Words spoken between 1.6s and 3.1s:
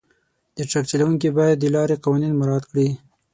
لارې قوانین مراعات کړي.